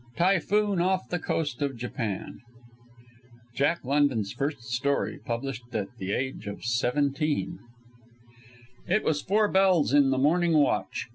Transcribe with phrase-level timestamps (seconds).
[0.17, 2.39] TYPHOON OFF THE COAST OF JAPAN
[3.53, 7.59] [Jack London's first story, published at the age of seventeen]
[8.87, 11.05] It was four bells in the morning watch.